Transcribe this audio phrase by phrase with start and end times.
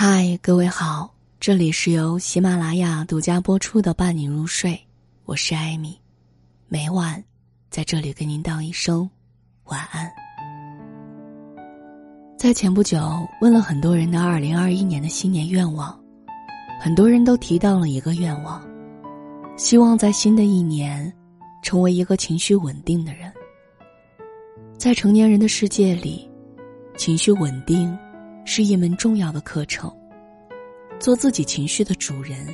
[0.00, 4.70] 嗨，各位好，这里是由喜马拉雅独家播出的《伴你入睡》，
[5.24, 5.98] 我是艾米，
[6.68, 7.20] 每晚
[7.68, 9.10] 在这里跟您道一声
[9.64, 10.08] 晚安。
[12.38, 16.00] 在前不久问了很多人的二零二一年的新年愿望，
[16.80, 18.64] 很多人都提到了一个愿望，
[19.56, 21.12] 希望在新的一年
[21.60, 23.32] 成为一个情绪稳定的人。
[24.78, 26.30] 在成年人的世界里，
[26.96, 27.98] 情绪稳定
[28.50, 29.94] 是一门重要的课程。
[30.98, 32.46] 做自己情绪的主人，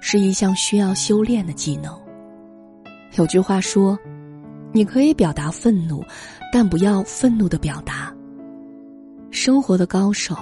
[0.00, 1.96] 是一项需要修炼的技能。
[3.14, 3.96] 有句话说
[4.74, 6.04] ：“你可以表达愤怒，
[6.52, 8.12] 但不要愤怒的表达。”
[9.30, 10.36] 生活的高手，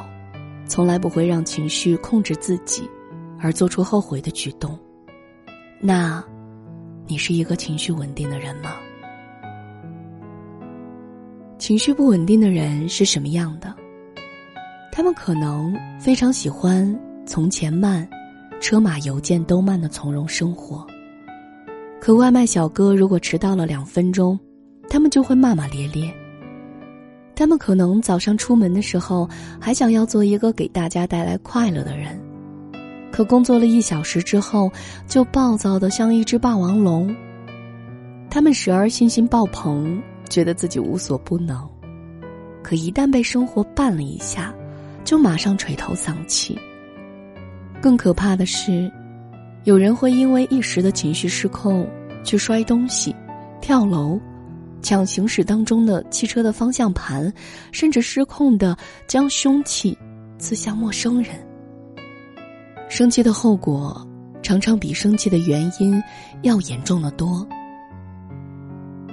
[0.66, 2.88] 从来不会让情绪控制自己，
[3.38, 4.76] 而做出后悔的举动。
[5.82, 6.24] 那，
[7.06, 8.70] 你是一个情绪稳定的人吗？
[11.58, 13.76] 情绪不稳定的人是什么样的？
[14.98, 16.92] 他们可能非常喜欢
[17.24, 18.04] 从前慢、
[18.60, 20.84] 车马邮件都慢的从容生活。
[22.00, 24.36] 可外卖小哥如果迟到了两分钟，
[24.90, 26.12] 他们就会骂骂咧咧。
[27.36, 29.28] 他们可能早上出门的时候
[29.60, 32.20] 还想要做一个给大家带来快乐的人，
[33.12, 34.68] 可工作了一小时之后
[35.06, 37.14] 就暴躁的像一只霸王龙。
[38.28, 40.02] 他们时而信心爆棚。
[40.28, 41.56] 觉得自己无所不能，
[42.64, 44.52] 可一旦被生活绊了一下，
[45.08, 46.58] 就马上垂头丧气。
[47.80, 48.92] 更可怕的是，
[49.64, 51.88] 有人会因为一时的情绪失控
[52.22, 53.16] 去摔东西、
[53.58, 54.20] 跳楼、
[54.82, 57.32] 抢行驶当中的汽车的方向盘，
[57.72, 59.96] 甚至失控的将凶器
[60.36, 61.36] 刺向陌生人。
[62.90, 64.06] 生气的后果
[64.42, 66.02] 常常比生气的原因
[66.42, 67.48] 要严重的多。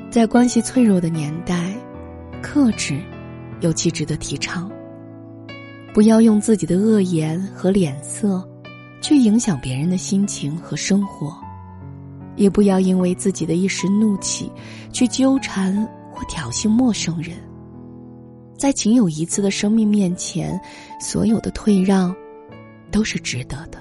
[0.09, 1.73] 在关系脆弱的年代，
[2.41, 2.99] 克制
[3.61, 4.69] 尤其值得提倡。
[5.95, 8.45] 不要用自己的恶言和脸色
[9.01, 11.33] 去影响别人的心情和生活，
[12.35, 14.52] 也不要因为自己的一时怒气
[14.91, 15.73] 去纠缠
[16.11, 17.37] 或挑衅陌生人。
[18.58, 20.59] 在仅有一次的生命面前，
[20.99, 22.14] 所有的退让
[22.91, 23.80] 都是值得的。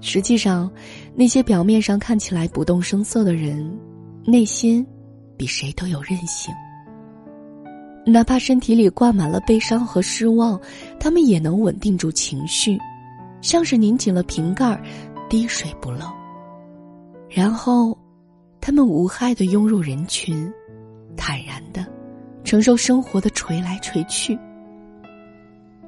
[0.00, 0.70] 实际上，
[1.12, 3.68] 那些表面上看起来不动声色的人。
[4.24, 4.86] 内心，
[5.36, 6.54] 比谁都有韧性。
[8.08, 10.58] 哪怕身体里灌满了悲伤和失望，
[11.00, 12.78] 他们也能稳定住情绪，
[13.42, 14.80] 像是拧紧了瓶盖，
[15.28, 16.06] 滴水不漏。
[17.28, 17.98] 然后，
[18.60, 20.48] 他们无害的拥入人群，
[21.16, 21.84] 坦然的
[22.44, 24.38] 承受生活的锤来锤去。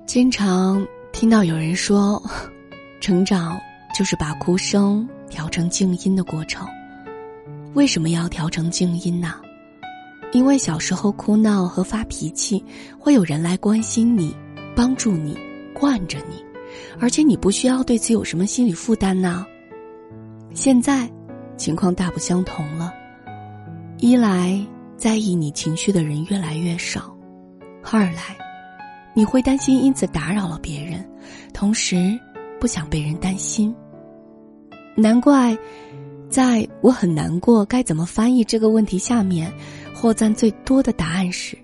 [0.04, 2.20] 经常听到有人说，
[3.00, 3.56] 成长
[3.94, 6.66] 就是把哭声调成静音的过程。
[7.74, 9.34] 为什么要调成静音呢？
[10.32, 12.62] 因为小时候哭闹和发脾气，
[12.98, 14.36] 会有人来关心你、
[14.76, 15.36] 帮助你、
[15.74, 16.44] 惯着你，
[17.00, 19.46] 而且你不需要对此有什么心理负担呢。
[20.52, 21.10] 现在，
[21.56, 22.92] 情况大不相同了。
[23.98, 24.64] 一来，
[24.96, 27.00] 在意你情绪的人越来越少；
[27.90, 28.36] 二来，
[29.14, 31.02] 你会担心因此打扰了别人，
[31.54, 32.18] 同时
[32.60, 33.74] 不想被人担心。
[34.94, 35.56] 难怪。
[36.30, 38.98] 在我很难过，该怎么翻译这个问题？
[38.98, 39.50] 下面，
[40.00, 41.58] 获赞最多的答案是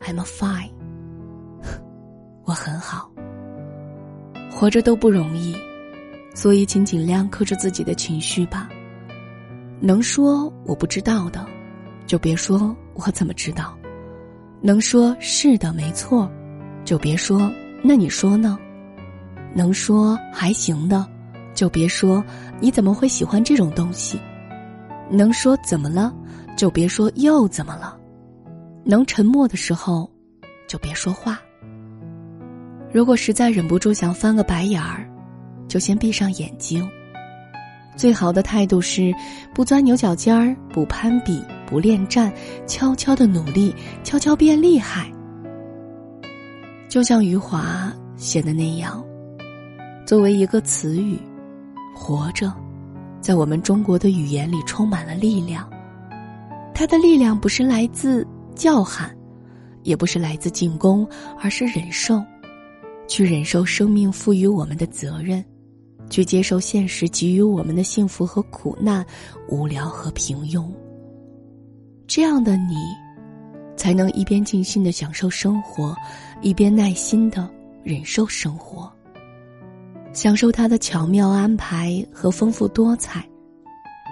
[0.00, 0.70] ：“I'm fine。
[2.46, 3.10] ”我很好。
[4.50, 5.54] 活着都不容易，
[6.34, 8.70] 所以请尽量克制自己的情绪吧。
[9.78, 11.46] 能说我不知道的，
[12.06, 13.76] 就别说我怎么知道；
[14.62, 16.30] 能说是的没错，
[16.82, 18.58] 就别说那你说呢？
[19.52, 21.06] 能说还行的。
[21.52, 22.24] 就别说
[22.58, 24.18] 你怎么会喜欢这种东西，
[25.10, 26.14] 能说怎么了，
[26.56, 27.96] 就别说又怎么了，
[28.82, 30.10] 能沉默的时候，
[30.66, 31.38] 就别说话。
[32.90, 35.06] 如果实在忍不住想翻个白眼儿，
[35.68, 36.88] 就先闭上眼睛。
[37.94, 39.14] 最好的态度是
[39.54, 42.32] 不钻牛角尖儿，不攀比，不恋战，
[42.66, 45.10] 悄悄的努力，悄悄变厉害。
[46.88, 49.04] 就像余华写的那样，
[50.06, 51.18] 作为一个词语。
[51.94, 52.52] 活着，
[53.20, 55.68] 在我们中国的语言里充满了力量。
[56.78, 58.24] 它的力量不是来自
[58.54, 59.10] 叫喊，
[59.82, 61.08] 也不是来自进攻，
[61.40, 62.22] 而是忍受，
[63.08, 65.42] 去忍受生命赋予我们的责任，
[66.10, 69.02] 去接受现实给予我们的幸福和苦难、
[69.48, 70.70] 无聊和平庸。
[72.06, 72.76] 这样的你，
[73.74, 75.96] 才能一边尽心的享受生活，
[76.42, 77.48] 一边耐心的
[77.82, 78.92] 忍受生活。
[80.12, 83.26] 享受他的巧妙安排和丰富多彩，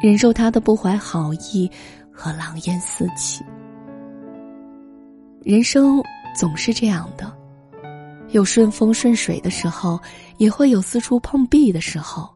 [0.03, 1.71] 忍受他的不怀好意
[2.15, 3.45] 和狼烟四起。
[5.43, 6.01] 人生
[6.35, 7.31] 总是这样的，
[8.31, 10.01] 有顺风顺水的时候，
[10.39, 12.33] 也会有四处碰壁的时候。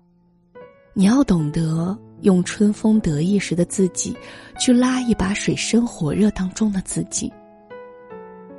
[0.92, 4.14] 你要懂得用春风得意时的自己，
[4.58, 7.32] 去拉一把水深火热当中的自己。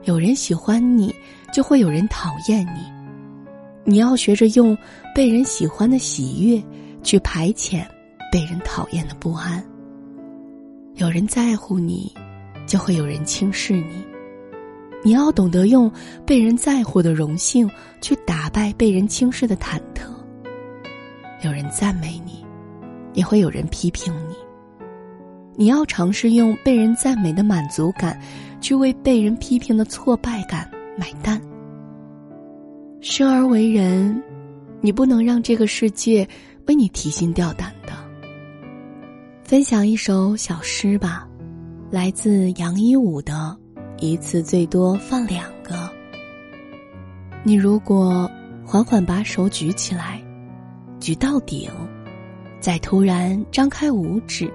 [0.04, 1.14] 有人喜欢你，
[1.54, 2.90] 就会有人讨厌你。
[3.84, 4.76] 你要学着用
[5.14, 6.64] 被人喜欢的喜悦，
[7.04, 7.86] 去排遣
[8.32, 9.64] 被人讨厌的不安。
[11.00, 12.14] 有人在乎你，
[12.68, 14.06] 就会有人轻视你。
[15.02, 15.90] 你要懂得用
[16.26, 20.10] 被人在乎的荣幸，去打败被人轻视的忐忑。
[21.42, 22.46] 有人赞美你，
[23.14, 24.36] 也会有人批评你。
[25.56, 28.20] 你要尝试用被人赞美的满足感，
[28.60, 31.42] 去为被人批评的挫败感买单。
[33.00, 34.22] 生而为人，
[34.82, 36.28] 你不能让这个世界
[36.68, 37.74] 为你提心吊胆。
[39.50, 41.28] 分享一首小诗吧，
[41.90, 43.58] 来自杨一武的。
[43.98, 45.90] 一次最多放两个。
[47.42, 48.30] 你如果
[48.64, 50.22] 缓缓把手举起来，
[51.00, 51.68] 举到顶，
[52.60, 54.54] 再突然张开五指，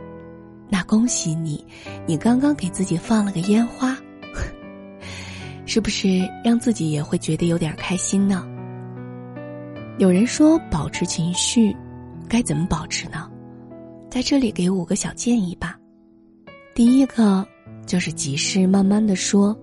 [0.69, 1.67] 那恭喜你，
[2.07, 3.99] 你刚刚给自己放了个烟花，
[5.67, 8.47] 是不是让自己也会觉得有点开心呢？
[9.99, 11.75] 有人说保持情绪，
[12.29, 13.29] 该怎么保持呢？
[14.15, 15.77] 在这里给五个小建议吧。
[16.73, 17.45] 第一个。
[17.87, 19.55] 就是急事慢慢的说。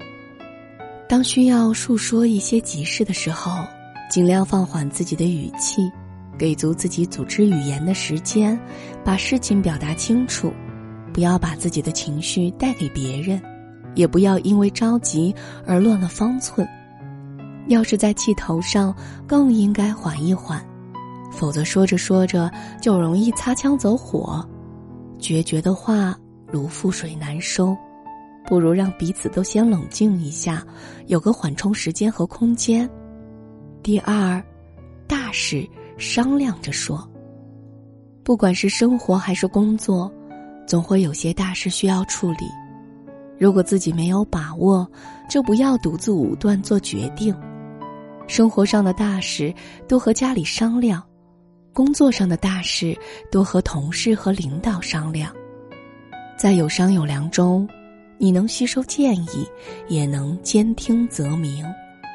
[1.09, 3.65] 当需要述说一些急事的时候，
[4.11, 5.89] 尽量放缓自己的语气，
[6.37, 8.59] 给足自己组织语言的时间，
[9.03, 10.53] 把事情表达清楚，
[11.11, 13.41] 不要把自己的情绪带给别人，
[13.95, 15.33] 也不要因为着急
[15.65, 16.67] 而乱了方寸。
[17.69, 18.95] 要是在气头上，
[19.25, 20.63] 更应该缓一缓，
[21.31, 22.51] 否则说着说着
[22.81, 24.47] 就容易擦枪走火，
[25.17, 26.15] 决绝的话
[26.51, 27.75] 如覆水难收。
[28.45, 30.63] 不如让彼此都先冷静一下，
[31.07, 32.89] 有个缓冲时间和空间。
[33.81, 34.43] 第二，
[35.07, 35.67] 大事
[35.97, 37.07] 商量着说。
[38.23, 40.11] 不管是生活还是工作，
[40.67, 42.45] 总会有些大事需要处理。
[43.39, 44.87] 如果自己没有把握，
[45.29, 47.35] 就不要独自武断做决定。
[48.27, 49.53] 生活上的大事
[49.87, 51.01] 多和家里商量，
[51.73, 52.97] 工作上的大事
[53.31, 55.33] 多和同事和领导商量。
[56.37, 57.67] 在有商有量中。
[58.23, 59.47] 你能吸收建议，
[59.87, 61.65] 也能兼听则明，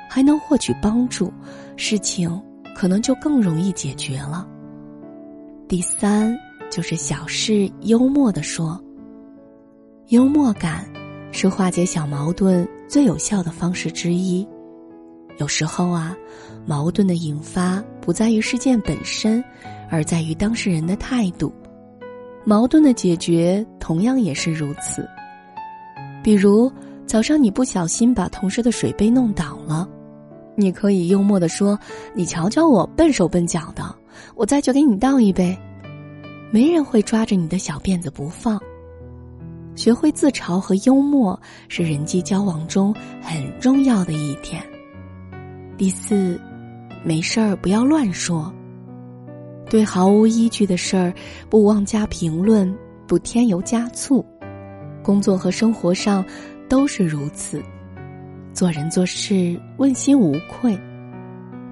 [0.09, 1.33] 还能获取帮助，
[1.77, 2.41] 事情
[2.77, 4.47] 可能就更容易解决了。
[5.67, 6.33] 第三，
[6.71, 8.81] 就是小事幽默的说。
[10.11, 10.89] 幽默感
[11.33, 14.47] 是化解小矛盾最有效的方式之一。
[15.39, 16.17] 有时候啊，
[16.65, 19.43] 矛盾的引发不在于事件本身，
[19.91, 21.53] 而在于当事人的态度。
[22.45, 25.07] 矛盾的解决同样也是如此。
[26.23, 26.73] 比如
[27.07, 29.89] 早上你不小心把同事的水杯弄倒了，
[30.57, 31.79] 你可以幽默的说
[32.15, 33.95] ：“你瞧瞧我笨手笨脚的，
[34.35, 35.57] 我再去给你倒一杯。”
[36.51, 38.59] 没人会抓着你的小辫子不放。
[39.75, 44.63] 学会自嘲和幽默是人际交往中很重要的一点。
[45.79, 46.41] 第四，
[47.05, 48.51] 没事儿不要乱说，
[49.69, 51.13] 对毫无依据的事儿
[51.51, 52.75] 不妄加评论，
[53.07, 54.25] 不添油加醋。
[55.03, 56.25] 工作和生活上
[56.67, 57.63] 都是如此，
[58.55, 60.75] 做人做事问心无愧，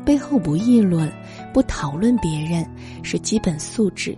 [0.05, 1.11] 背后不议论，
[1.51, 2.63] 不讨论别人
[3.03, 4.15] 是基本素质，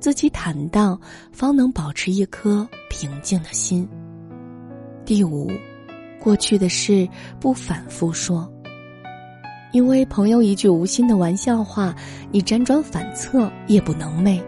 [0.00, 3.88] 自己坦荡，方能保持一颗平静的心。
[5.04, 5.48] 第五，
[6.20, 7.08] 过去的事
[7.38, 8.52] 不反复说，
[9.76, 11.94] 因为朋友一句无心的玩笑话，
[12.32, 14.40] 你辗转反侧，夜不能寐。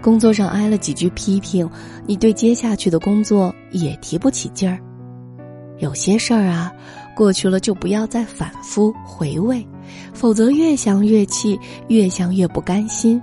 [0.00, 1.68] 工作上挨了几句批评，
[2.06, 4.80] 你对接下去的工作也提不起劲儿。
[5.80, 6.72] 有些事儿啊，
[7.14, 9.62] 过去了就不要再反复回味，
[10.14, 13.20] 否则越想越气，越想越不甘心，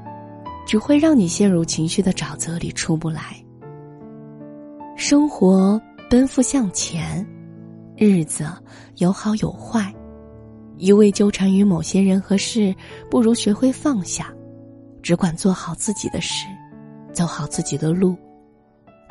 [0.67, 3.35] 只会让你陷入情绪的沼泽里出不来。
[4.95, 7.25] 生活奔赴向前，
[7.97, 8.45] 日子
[8.97, 9.91] 有好有坏，
[10.81, 12.75] 一味纠缠于某些人和事，
[13.07, 14.33] 不如学会放下，
[15.03, 16.47] 只管做好自己的事。
[17.13, 18.15] 走好自己的路，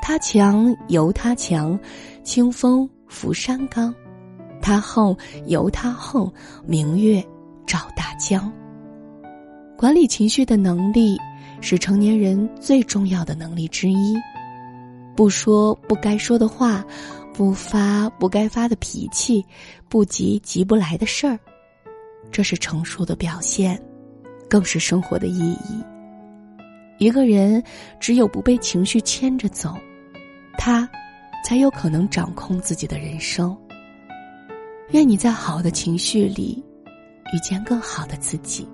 [0.03, 1.79] 他强由他强，
[2.25, 3.95] 清风拂山岗；
[4.61, 6.33] 他横由他横，
[6.67, 7.23] 明月
[7.67, 8.53] 照大江。
[9.77, 11.17] 管理情绪的能力
[11.61, 14.17] 是成年人最重要的能力之一。
[15.15, 16.85] 不说不该说的话，
[17.33, 19.45] 不发不该发的脾气，
[19.89, 21.39] 不急急不来的事儿，
[22.31, 23.81] 这是成熟的表现，
[24.49, 25.85] 更是生活的意义。
[26.99, 27.62] 一个人
[27.99, 29.75] 只有不被情绪牵着走，
[30.59, 30.89] 他
[31.45, 33.57] 才有可能掌控自己的人生。
[34.91, 36.62] 愿你在好的情绪里
[37.33, 38.69] 遇见更好的自己。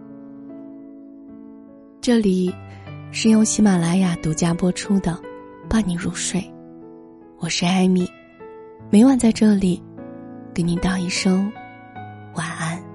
[2.01, 2.53] 这里
[3.13, 5.13] 是用喜马拉雅独家播出的
[5.69, 6.41] 《伴你入睡》，
[7.39, 8.09] 我是艾米，
[8.91, 9.83] 每晚在这里
[10.55, 11.53] 给你道一声
[12.35, 12.86] 晚安。